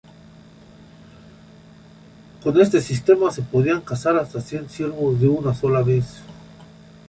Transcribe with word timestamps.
Con 2.41 2.59
este 2.59 2.81
sistema 2.81 3.29
se 3.29 3.43
podían 3.43 3.81
cazar 3.81 4.17
hasta 4.17 4.41
cien 4.41 4.67
ciervos 4.67 5.19
de 5.21 5.27
una 5.27 5.53
sola 5.53 5.83
vez. 5.83 6.21